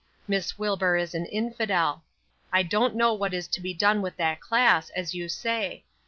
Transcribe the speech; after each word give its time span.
Miss 0.27 0.57
Wilbur 0.57 0.97
is 0.97 1.13
an 1.13 1.27
infidel. 1.27 2.03
I 2.51 2.63
don't 2.63 2.95
know 2.95 3.13
what 3.13 3.35
is 3.35 3.47
to 3.49 3.61
be 3.61 3.75
done 3.75 4.01
with 4.01 4.17
that 4.17 4.41
class, 4.41 4.89
as 4.95 5.13
you 5.13 5.29
say. 5.29 5.83